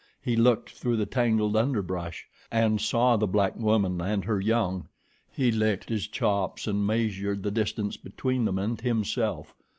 [0.19, 4.87] He looked through the tangled underbrush and saw the black woman and her young.
[5.31, 9.53] He licked his chops and measured the distance between them and himself.